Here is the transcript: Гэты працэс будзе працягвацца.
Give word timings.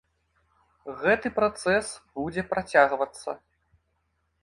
Гэты 1.01 1.27
працэс 1.37 1.93
будзе 2.17 2.41
працягвацца. 2.57 3.41